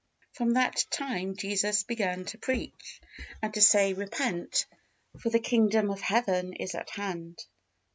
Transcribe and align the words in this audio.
From 0.33 0.53
that 0.53 0.87
time 0.89 1.35
Jesus 1.35 1.83
began 1.83 2.25
to 2.25 2.39
preach, 2.39 2.99
and 3.39 3.53
to 3.53 3.61
say, 3.61 3.93
Repent: 3.93 4.65
for 5.19 5.29
the 5.29 5.39
Kingdom 5.39 5.91
of 5.91 6.01
Heaven 6.01 6.53
is 6.53 6.73
at 6.73 6.89
hand. 6.89 7.45